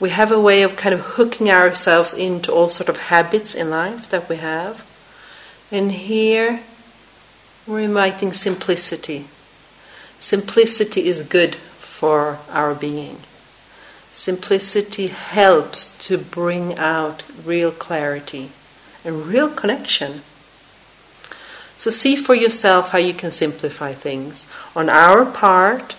[0.00, 3.70] We have a way of kind of hooking ourselves into all sort of habits in
[3.70, 4.86] life that we have.
[5.70, 6.60] And here
[7.66, 9.26] we're inviting simplicity.
[10.18, 13.18] Simplicity is good for our being.
[14.20, 18.50] Simplicity helps to bring out real clarity
[19.02, 20.20] and real connection.
[21.78, 24.46] So, see for yourself how you can simplify things.
[24.76, 25.96] On our part,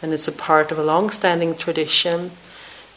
[0.00, 2.30] and it's a part of a long standing tradition,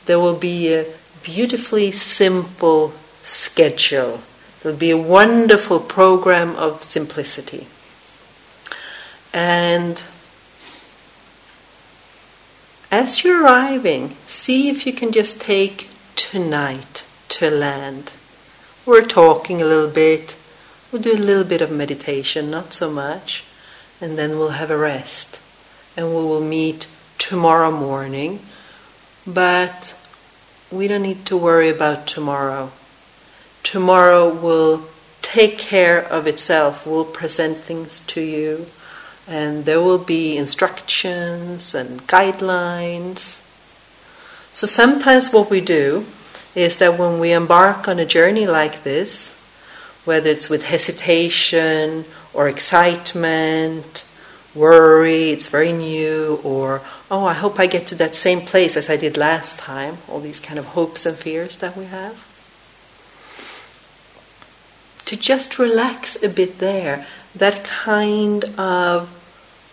[0.06, 0.86] there will be a
[1.22, 4.22] beautifully simple schedule.
[4.62, 7.68] There'll be a wonderful program of simplicity.
[9.34, 10.02] And
[12.92, 18.14] as you're arriving, see if you can just take tonight to land.
[18.86, 20.36] We're talking a little bit,
[20.92, 23.44] we'll do a little bit of meditation, not so much,
[24.00, 25.40] and then we'll have a rest.
[25.98, 28.40] And we will meet tomorrow morning
[29.26, 29.96] But
[30.72, 32.72] we don't need to worry about tomorrow.
[33.64, 34.86] Tomorrow will
[35.22, 38.68] take care of itself, will present things to you,
[39.28, 43.42] and there will be instructions and guidelines.
[44.54, 46.06] So sometimes what we do
[46.54, 49.34] is that when we embark on a journey like this,
[50.06, 54.06] whether it's with hesitation or excitement,
[54.54, 58.90] worry, it's very new, or oh, I hope I get to that same place as
[58.90, 62.16] I did last time, all these kind of hopes and fears that we have.
[65.06, 67.06] To just relax a bit there,
[67.36, 69.10] that kind of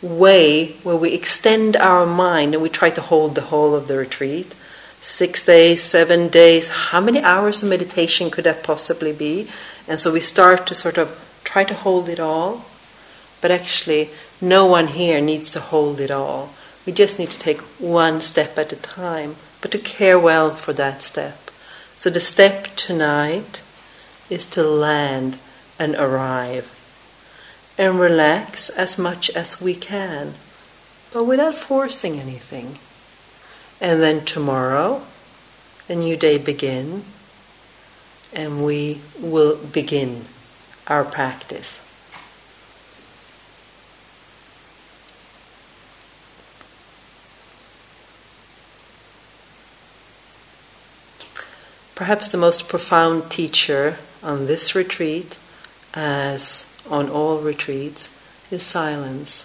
[0.02, 3.96] way where we extend our mind and we try to hold the whole of the
[3.96, 4.54] retreat.
[5.00, 9.48] Six days, seven days, how many hours of meditation could that possibly be?
[9.88, 12.64] And so we start to sort of try to hold it all.
[13.40, 16.54] But actually, no one here needs to hold it all.
[16.86, 20.72] We just need to take one step at a time, but to care well for
[20.74, 21.50] that step.
[21.96, 23.62] So the step tonight
[24.30, 25.38] is to land
[25.78, 26.81] and arrive
[27.78, 30.34] and relax as much as we can,
[31.12, 32.78] but without forcing anything.
[33.80, 35.02] And then tomorrow,
[35.88, 37.04] a new day begin,
[38.32, 40.26] and we will begin
[40.86, 41.80] our practice.
[51.94, 55.38] Perhaps the most profound teacher on this retreat,
[55.94, 58.08] as on all retreats,
[58.50, 59.44] is silence.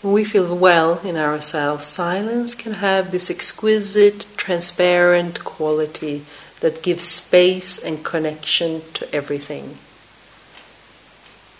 [0.00, 6.24] When we feel well in ourselves, silence can have this exquisite, transparent quality
[6.60, 9.78] that gives space and connection to everything.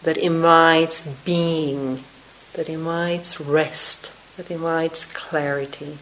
[0.04, 2.04] That invites being,
[2.52, 5.98] that invites rest, that invites clarity.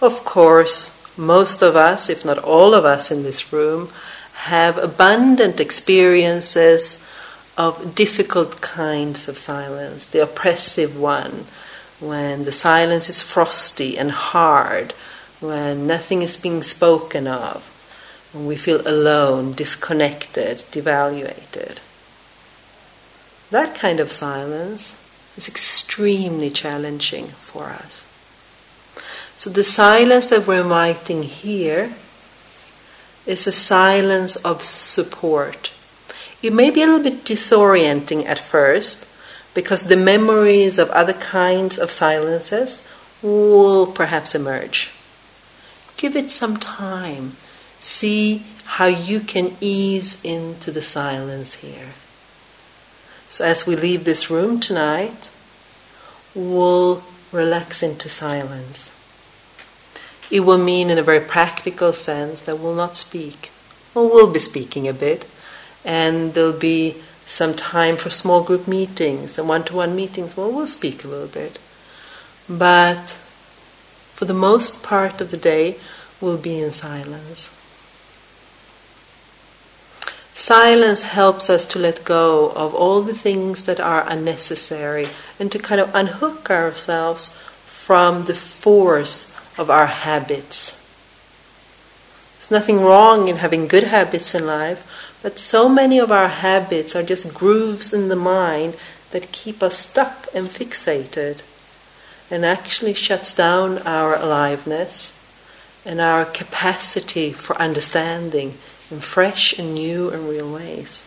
[0.00, 3.90] Of course, most of us, if not all of us in this room,
[4.46, 7.02] have abundant experiences
[7.56, 11.46] of difficult kinds of silence, the oppressive one,
[11.98, 14.92] when the silence is frosty and hard,
[15.40, 17.64] when nothing is being spoken of,
[18.32, 21.80] when we feel alone, disconnected, devaluated.
[23.50, 24.94] That kind of silence
[25.38, 28.04] is extremely challenging for us.
[29.34, 31.94] So, the silence that we're inviting here
[33.24, 35.70] is a silence of support.
[36.42, 39.06] It may be a little bit disorienting at first
[39.54, 42.86] because the memories of other kinds of silences
[43.22, 44.90] will perhaps emerge.
[45.96, 47.36] Give it some time.
[47.80, 51.90] See how you can ease into the silence here.
[53.28, 55.28] So as we leave this room tonight,
[56.34, 58.90] we'll relax into silence.
[60.30, 63.50] It will mean, in a very practical sense, that we'll not speak.
[63.94, 65.26] Well, we'll be speaking a bit,
[65.84, 70.36] and there'll be some time for small group meetings and one to one meetings.
[70.36, 71.58] Well, we'll speak a little bit.
[72.48, 73.18] But
[74.14, 75.78] for the most part of the day,
[76.20, 77.50] we'll be in silence.
[80.38, 85.08] Silence helps us to let go of all the things that are unnecessary
[85.40, 90.80] and to kind of unhook ourselves from the force of our habits.
[92.36, 96.94] There's nothing wrong in having good habits in life, but so many of our habits
[96.94, 98.76] are just grooves in the mind
[99.10, 101.42] that keep us stuck and fixated
[102.30, 105.18] and actually shuts down our aliveness
[105.84, 108.54] and our capacity for understanding
[108.90, 111.04] in fresh and new and real ways.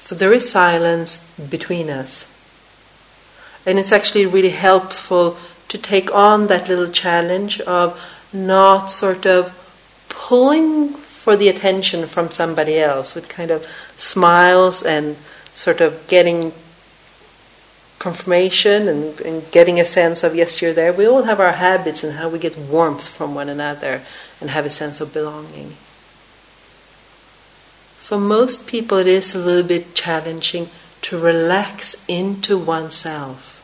[0.00, 2.28] So there is silence between us.
[3.64, 5.36] And it's actually really helpful
[5.68, 7.98] to take on that little challenge of
[8.32, 9.58] not sort of
[10.08, 15.16] pulling for the attention from somebody else with kind of smiles and
[15.54, 16.52] sort of getting
[18.02, 20.92] confirmation and, and getting a sense of, yes, you're there.
[20.92, 24.02] We all have our habits and how we get warmth from one another
[24.40, 25.76] and have a sense of belonging.
[28.00, 30.68] For most people, it is a little bit challenging
[31.02, 33.60] to relax into oneself.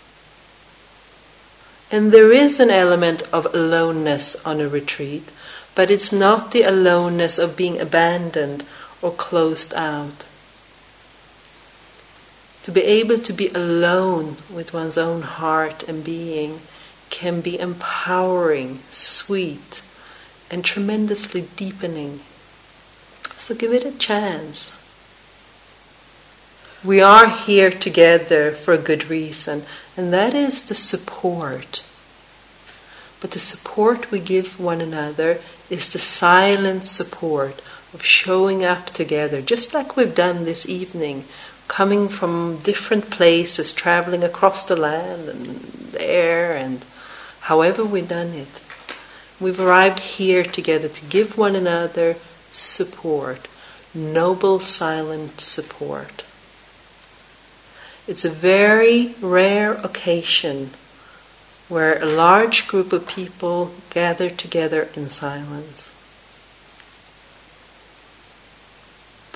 [1.91, 5.29] And there is an element of aloneness on a retreat,
[5.75, 8.65] but it's not the aloneness of being abandoned
[9.03, 10.28] or closed out
[12.63, 16.61] to be able to be alone with one's own heart and being
[17.11, 19.83] can be empowering, sweet,
[20.51, 22.21] and tremendously deepening.
[23.37, 24.77] So give it a chance.
[26.85, 29.65] We are here together for a good reason,
[29.97, 31.83] and that is the support.
[33.21, 35.41] But the support we give one another
[35.71, 37.61] is the silent support
[37.93, 41.25] of showing up together, just like we've done this evening,
[41.69, 45.61] coming from different places, traveling across the land and
[45.93, 46.85] the air, and
[47.43, 48.49] however we've done it.
[49.39, 52.17] We've arrived here together to give one another
[52.51, 53.47] support,
[53.95, 56.25] noble silent support.
[58.09, 60.71] It's a very rare occasion
[61.69, 65.93] where a large group of people gather together in silence.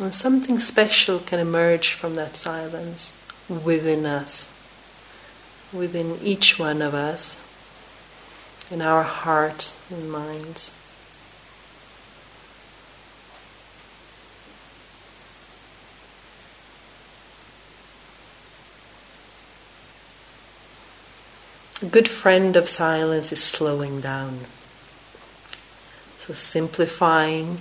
[0.02, 3.12] And something special can emerge from that silence
[3.48, 4.52] within us,
[5.72, 7.36] within each one of us,
[8.68, 10.72] in our hearts and minds.
[21.80, 24.46] A good friend of silence is slowing down.
[26.18, 27.58] So simplifying,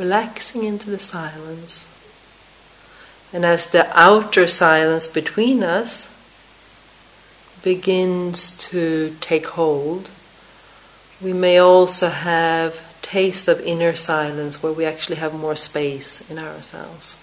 [0.00, 1.86] relaxing into the silence.
[3.32, 6.08] And as the outer silence between us
[7.62, 10.10] begins to take hold,
[11.20, 16.38] we may also have taste of inner silence where we actually have more space in
[16.38, 17.16] ourselves.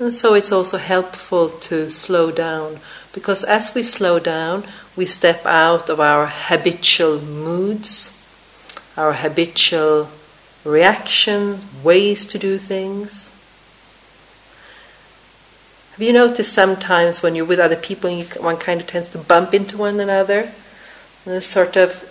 [0.00, 2.80] And so it's also helpful to slow down
[3.12, 4.64] because as we slow down,
[4.96, 8.11] we step out of our habitual moods,
[8.96, 10.08] our habitual
[10.64, 13.30] reactions, ways to do things.
[15.92, 19.18] Have you noticed sometimes when you're with other people, you, one kind of tends to
[19.18, 20.50] bump into one another?
[21.26, 22.08] And sort of,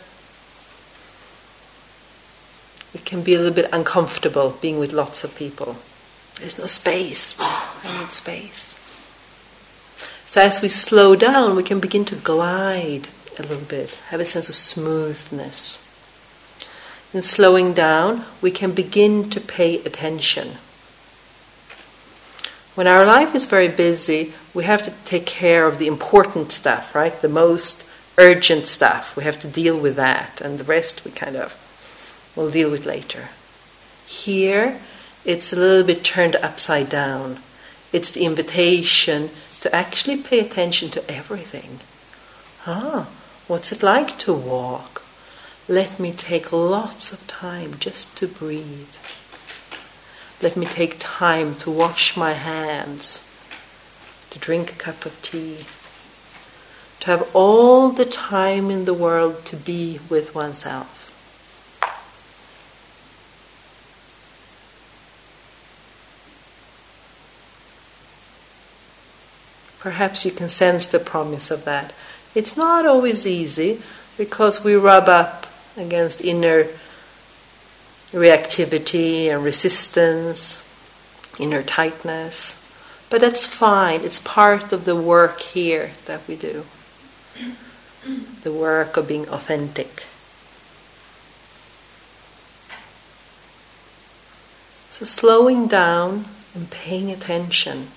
[2.94, 5.78] it can be a little bit uncomfortable being with lots of people.
[6.36, 7.36] There's no space.
[7.40, 8.78] I need space.
[10.26, 14.26] So as we slow down, we can begin to glide a little bit, have a
[14.26, 15.91] sense of smoothness.
[17.14, 20.58] In slowing down, we can begin to pay attention.
[22.74, 26.96] When our life is very busy, we have to take care of the important stuff,
[26.96, 27.20] right?
[27.22, 27.86] The most
[28.18, 29.16] urgent stuff.
[29.18, 31.58] We have to deal with that, and the rest we kind of
[32.36, 33.30] will deal with later.
[34.08, 34.80] Here,
[35.26, 37.40] it's a little bit turned upside down.
[37.92, 41.80] It's the invitation to actually pay attention to everything.
[42.66, 43.10] Ah,
[43.48, 45.01] what's it like to walk?
[45.72, 48.94] Let me take lots of time just to breathe.
[50.42, 53.26] Let me take time to wash my hands,
[54.32, 55.60] to drink a cup of tea,
[57.00, 61.08] to have all the time in the world to be with oneself.
[69.80, 71.94] Perhaps you can sense the promise of that.
[72.36, 73.82] It's not always easy
[74.18, 75.41] because we rub up
[75.82, 76.68] against inner
[78.12, 80.68] reactivity and resistance,
[81.40, 82.58] inner tightness.
[83.10, 86.66] But that's fine, it's part of the work here that we do.
[88.44, 90.06] The work of being authentic.
[94.90, 97.88] So, slowing down and paying attention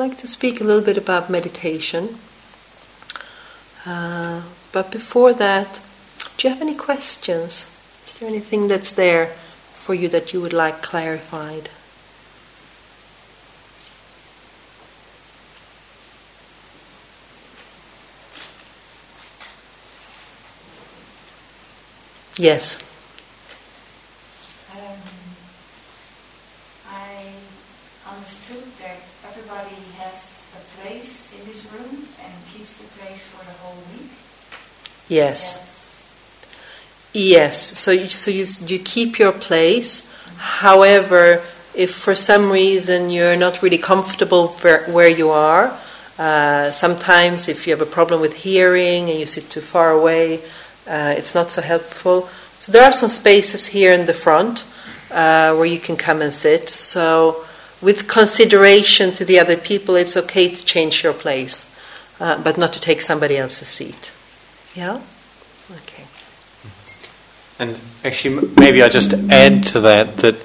[0.00, 2.16] like to speak a little bit about meditation.
[3.84, 4.42] Uh,
[4.72, 5.78] but before that,
[6.36, 7.70] do you have any questions?
[8.06, 9.26] Is there anything that's there
[9.74, 11.68] for you that you would like clarified?
[22.38, 22.82] Yes.
[35.10, 35.66] Yes.
[37.12, 37.60] Yes.
[37.60, 40.08] So you, so you, you keep your place.
[40.38, 41.42] However,
[41.74, 45.76] if for some reason you're not really comfortable where you are,
[46.16, 50.40] uh, sometimes if you have a problem with hearing and you sit too far away,
[50.86, 52.28] uh, it's not so helpful.
[52.56, 54.64] So there are some spaces here in the front
[55.10, 56.68] uh, where you can come and sit.
[56.68, 57.44] So
[57.82, 61.68] with consideration to the other people, it's okay to change your place,
[62.20, 64.12] uh, but not to take somebody else's seat.
[64.74, 65.02] Yeah?
[65.70, 66.04] Okay.
[67.58, 70.42] And actually, maybe I just add to that that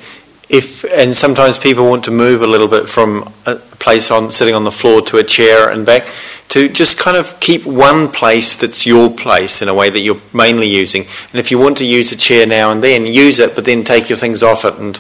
[0.50, 4.54] if and sometimes people want to move a little bit from a place on sitting
[4.54, 6.08] on the floor to a chair and back
[6.50, 10.22] to just kind of keep one place that's your place in a way that you're
[10.34, 11.02] mainly using
[11.32, 13.84] and if you want to use a chair now and then use it but then
[13.84, 15.00] take your things off it and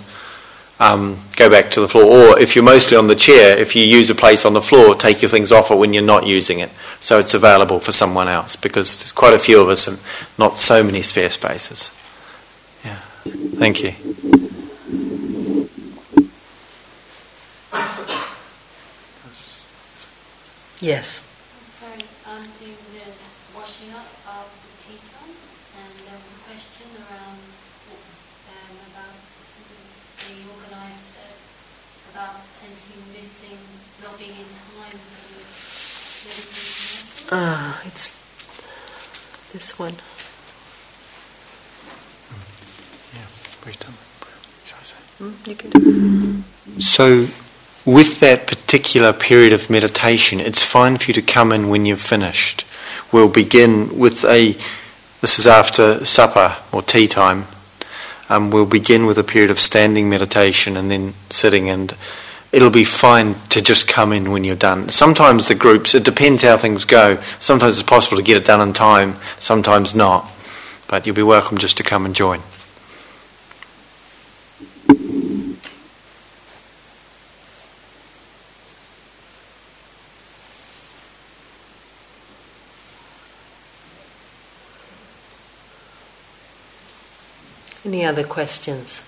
[0.80, 2.06] um, go back to the floor.
[2.06, 4.96] Or if you're mostly on the chair if you use a place on the floor
[4.96, 6.70] take your things off it when you're not using it.
[7.00, 10.00] So it's available for someone else because there's quite a few of us and
[10.38, 11.92] not so many spare spaces.
[12.84, 13.00] Yeah.
[13.58, 13.94] Thank you.
[20.86, 21.24] Yes.
[21.80, 23.10] Sorry, I'm doing the
[23.56, 25.34] washing up of the tea time,
[25.82, 27.42] and there was a question around
[28.54, 29.18] um, about
[30.30, 31.42] the organizer said
[32.14, 33.58] about potentially missing,
[34.04, 37.32] not being in time for the meditation.
[37.32, 38.12] Ah, it's
[39.54, 39.96] this one.
[43.14, 43.26] Yeah,
[43.66, 43.94] we've done.
[44.66, 44.98] Shall I say?
[45.20, 46.82] Mm, you can.
[46.82, 47.28] So
[47.86, 52.02] with that particular period of meditation, it's fine for you to come in when you've
[52.02, 52.66] finished.
[53.12, 54.58] We'll begin with a,
[55.22, 57.46] this is after supper or tea time.
[58.28, 61.96] Um, we'll begin with a period of standing meditation and then sitting, and
[62.56, 64.88] it'll be fine to just come in when you're done.
[64.88, 67.22] Sometimes the groups, it depends how things go.
[67.38, 70.26] Sometimes it's possible to get it done in time, sometimes not.
[70.88, 72.40] But you'll be welcome just to come and join.
[87.84, 89.02] Any other questions?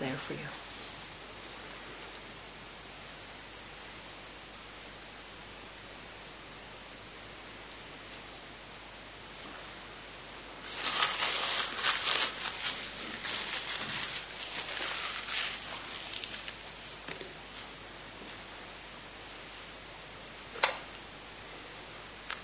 [0.00, 0.40] There for you.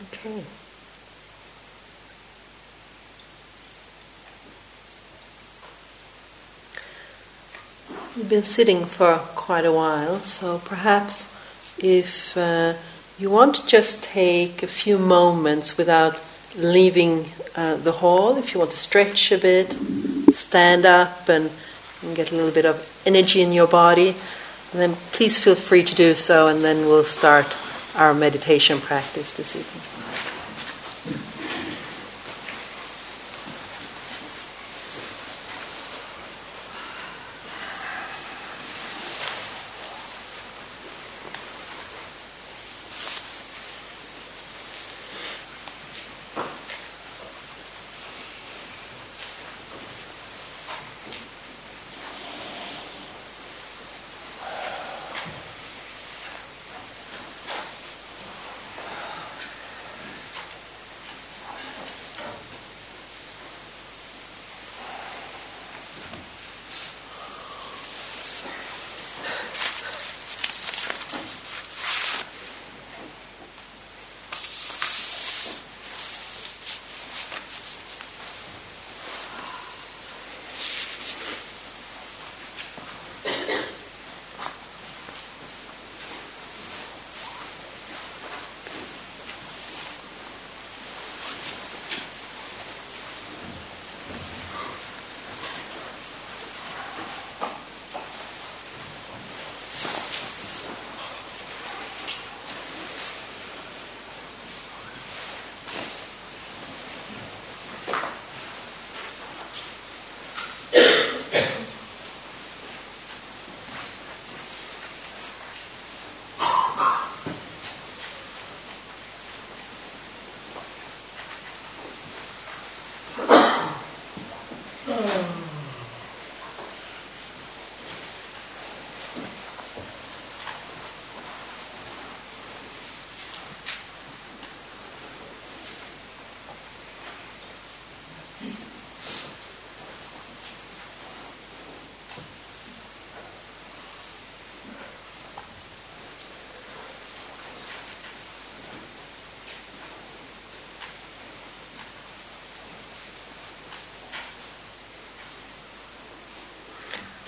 [0.04, 0.44] Okay.
[8.29, 11.35] You've been sitting for quite a while, so perhaps
[11.79, 12.74] if uh,
[13.18, 16.22] you want to just take a few moments without
[16.55, 17.24] leaving
[17.57, 19.74] uh, the hall, if you want to stretch a bit,
[20.31, 21.51] stand up and,
[22.03, 24.14] and get a little bit of energy in your body,
[24.74, 27.47] then please feel free to do so, and then we'll start
[27.95, 29.97] our meditation practice this evening.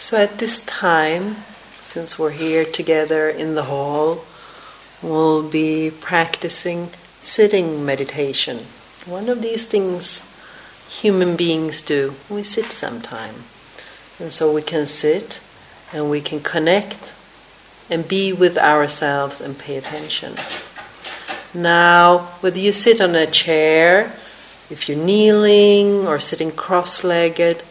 [0.01, 1.37] So at this time,
[1.83, 4.25] since we're here together in the hall,
[5.03, 6.89] we'll be practicing
[7.21, 8.61] sitting meditation.
[9.05, 10.25] One of these things
[10.89, 12.15] human beings do.
[12.31, 13.45] We sit sometime.
[14.19, 15.43] And so we can sit
[15.93, 17.13] and we can connect
[17.91, 20.35] and be with ourselves and pay attention.
[21.53, 24.17] Now, whether you sit on a chair,
[24.71, 27.63] if you're kneeling or sitting cross legged,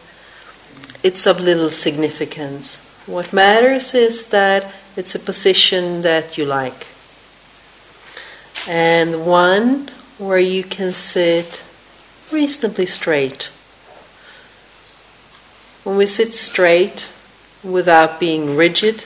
[1.04, 2.86] it's of little significance.
[3.06, 6.88] What matters is that it's a position that you like.
[8.68, 11.64] And one where you can sit
[12.32, 13.52] reasonably straight.
[15.84, 17.12] When we sit straight
[17.64, 19.06] without being rigid,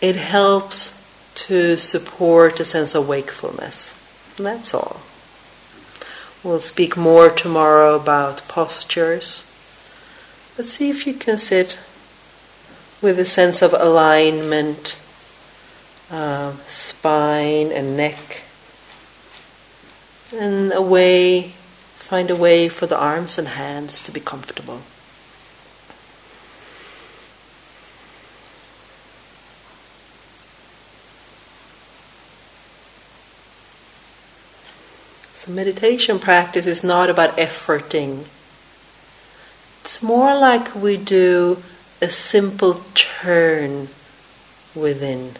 [0.00, 1.00] it helps
[1.34, 3.94] to support a sense of wakefulness.
[4.36, 5.00] And that's all.
[6.42, 9.44] We'll speak more tomorrow about postures.
[10.56, 11.78] But see if you can sit
[13.00, 15.02] with a sense of alignment,
[16.10, 18.42] uh, spine and neck,
[20.32, 21.54] and a way
[22.10, 24.80] Find a way for the arms and hands to be comfortable.
[35.36, 38.24] So, meditation practice is not about efforting.
[39.90, 41.64] It's more like we do
[42.00, 43.88] a simple turn
[44.72, 45.32] within.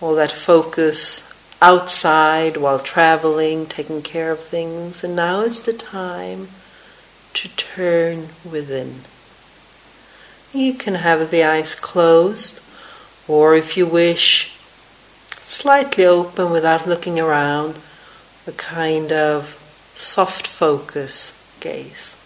[0.00, 6.48] All that focus outside while traveling, taking care of things, and now is the time
[7.34, 9.02] to turn within.
[10.54, 12.62] You can have the eyes closed,
[13.28, 14.56] or if you wish,
[15.42, 17.78] slightly open without looking around,
[18.46, 19.60] a kind of
[19.94, 22.16] soft focus gaze.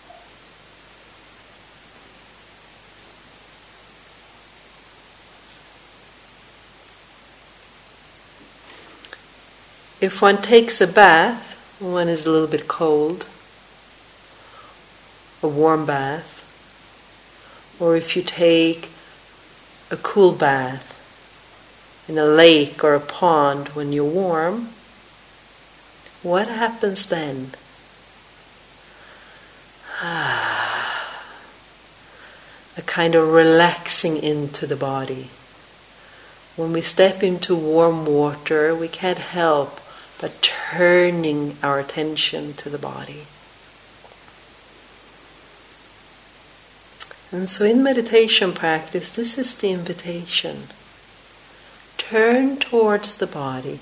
[10.01, 13.28] If one takes a bath, one is a little bit cold,
[15.43, 16.41] a warm bath,
[17.78, 18.91] or if you take
[19.93, 20.99] a cool bath
[22.09, 24.70] in a lake or a pond when you're warm,
[26.22, 27.53] what happens then?
[32.76, 35.30] a kind of relaxing into the body.
[36.57, 39.80] When we step into warm water, we can't help
[40.20, 43.26] but turning our attention to the body.
[47.30, 50.64] And so, in meditation practice, this is the invitation.
[51.96, 53.80] Turn towards the body.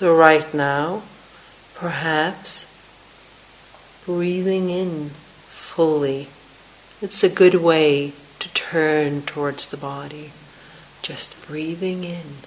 [0.00, 1.02] So, right now,
[1.74, 2.72] perhaps
[4.06, 6.28] breathing in fully.
[7.02, 10.32] It's a good way to turn towards the body.
[11.02, 12.38] Just breathing in.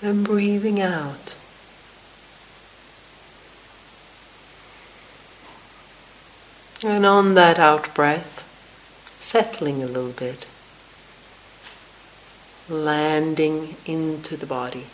[0.00, 1.34] And breathing out.
[6.84, 8.47] And on that out breath,
[9.20, 10.46] settling a little bit
[12.68, 14.86] landing into the body.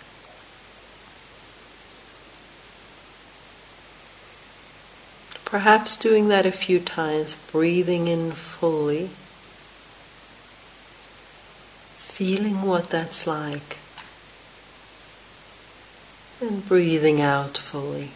[5.44, 9.10] Perhaps doing that a few times, breathing in fully,
[11.96, 13.76] feeling what that's like,
[16.40, 18.10] and breathing out fully.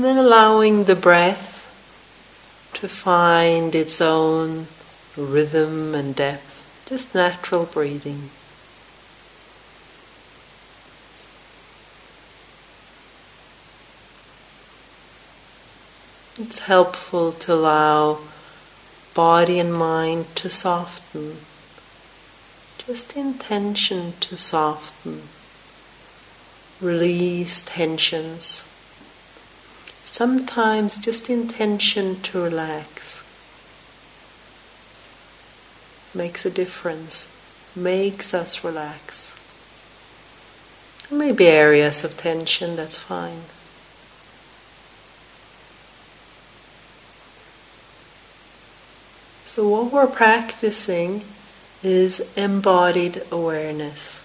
[0.00, 1.60] And then allowing the breath
[2.72, 4.66] to find its own
[5.14, 8.30] rhythm and depth, just natural breathing.
[16.38, 18.20] It's helpful to allow
[19.12, 21.40] body and mind to soften,
[22.78, 25.28] just intention to soften,
[26.80, 28.64] release tensions
[30.10, 33.22] sometimes just intention to relax
[36.12, 37.28] makes a difference,
[37.76, 39.32] makes us relax.
[41.08, 43.42] There may be areas of tension, that's fine.
[49.44, 51.22] So, what we're practicing
[51.84, 54.24] is embodied awareness.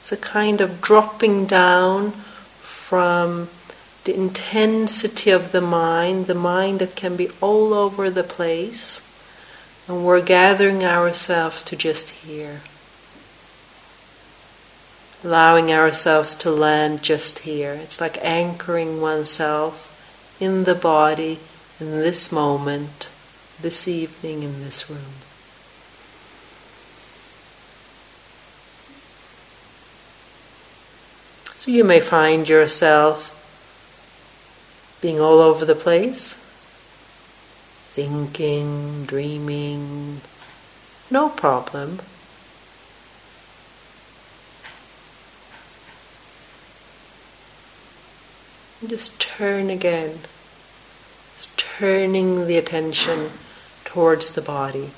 [0.00, 2.10] It's a kind of dropping down
[2.60, 3.48] from
[4.04, 9.00] the intensity of the mind, the mind that can be all over the place,
[9.86, 12.60] and we're gathering ourselves to just here.
[15.24, 17.74] Allowing ourselves to land just here.
[17.74, 19.88] It's like anchoring oneself
[20.40, 21.38] in the body
[21.78, 23.08] in this moment,
[23.60, 25.14] this evening in this room.
[31.54, 33.31] So you may find yourself
[35.02, 36.34] being all over the place,
[37.90, 40.20] thinking, dreaming,
[41.10, 42.00] no problem.
[48.80, 50.20] And just turn again,
[51.36, 53.30] just turning the attention
[53.84, 54.92] towards the body.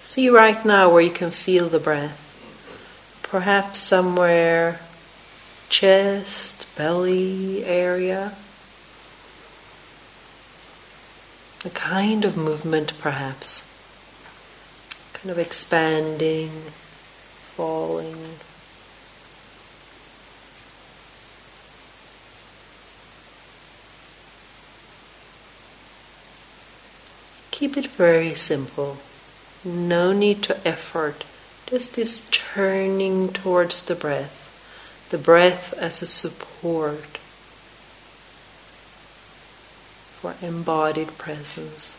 [0.00, 2.20] See right now where you can feel the breath.
[3.22, 4.78] Perhaps somewhere
[5.68, 8.32] chest, belly area.
[11.66, 13.66] A kind of movement, perhaps.
[15.14, 16.50] Kind of expanding,
[17.56, 18.36] falling.
[27.50, 28.98] Keep it very simple.
[29.64, 31.24] No need to effort.
[31.66, 35.08] Just this turning towards the breath.
[35.08, 37.18] The breath as a support
[40.24, 41.98] for embodied presence.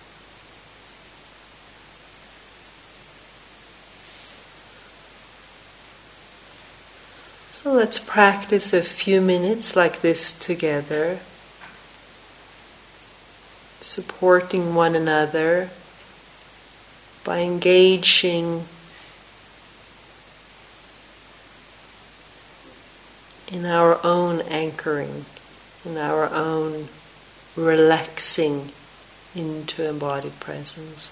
[7.51, 11.19] So let's practice a few minutes like this together,
[13.79, 15.69] supporting one another
[17.23, 18.65] by engaging
[23.51, 25.25] in our own anchoring,
[25.85, 26.87] in our own
[27.55, 28.71] relaxing
[29.35, 31.11] into embodied presence.